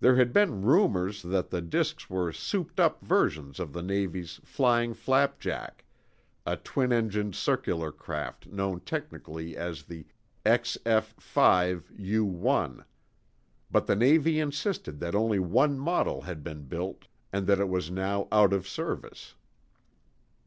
There 0.00 0.16
had 0.16 0.34
been 0.34 0.60
rumors 0.60 1.22
that 1.22 1.48
the 1.48 1.62
disks 1.62 2.10
were 2.10 2.32
"souped 2.34 2.78
up" 2.78 3.00
versions 3.00 3.58
of 3.58 3.72
the 3.72 3.80
Navy's 3.80 4.38
"Flying 4.44 4.92
Flapjack," 4.92 5.86
a 6.44 6.58
twin 6.58 6.92
engined 6.92 7.34
circular 7.34 7.90
craft 7.90 8.46
known 8.46 8.80
technically 8.80 9.56
as 9.56 9.84
the 9.84 10.04
XF 10.44 11.04
5 11.18 11.92
U 11.96 12.26
1. 12.26 12.84
But 13.70 13.86
the 13.86 13.96
Navy 13.96 14.38
insisted 14.38 15.00
that 15.00 15.14
only 15.14 15.38
one 15.38 15.78
model 15.78 16.20
had 16.20 16.44
been 16.44 16.64
built, 16.64 17.06
and 17.32 17.46
that 17.46 17.58
it 17.58 17.70
was 17.70 17.90
now 17.90 18.28
out 18.30 18.52
of 18.52 18.68
service. 18.68 19.34